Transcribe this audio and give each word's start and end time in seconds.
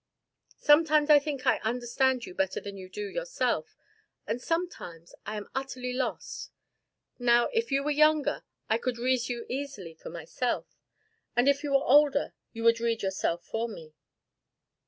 Sometimes 0.57 1.11
I 1.11 1.19
think 1.19 1.45
I 1.45 1.59
understand 1.59 2.25
you 2.25 2.33
better 2.33 2.59
than 2.59 2.75
you 2.75 2.89
do 2.89 3.05
yourself, 3.07 3.77
and 4.25 4.41
sometimes 4.41 5.13
I 5.27 5.37
am 5.37 5.47
utterly 5.53 5.93
lost; 5.93 6.49
now, 7.19 7.49
if 7.53 7.71
you 7.71 7.83
were 7.83 7.91
younger 7.91 8.41
I 8.67 8.79
could 8.79 8.97
read 8.97 9.29
you 9.29 9.45
easily 9.47 9.93
for 9.93 10.09
myself, 10.09 10.75
and, 11.35 11.47
if 11.47 11.61
you 11.63 11.69
were 11.73 11.85
older, 11.85 12.33
you 12.51 12.63
would 12.63 12.79
read 12.79 13.03
yourself 13.03 13.45
for 13.45 13.69
me." 13.69 13.93